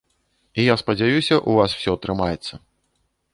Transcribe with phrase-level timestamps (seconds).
[0.61, 2.53] І я спадзяюся, у вас усё атрымаецца.